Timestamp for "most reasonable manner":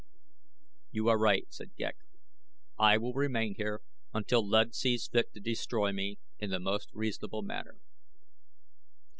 6.59-7.77